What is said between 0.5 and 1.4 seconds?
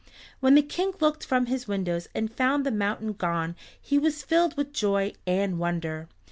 the King looked